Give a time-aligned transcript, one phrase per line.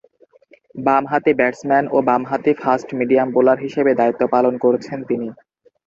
[0.77, 5.27] বামহাতি ব্যাটসম্যান ও বামহাতি ফাস্ট-মিডিয়াম বোলার হিসেবে দায়িত্ব পালন করছেন তিনি।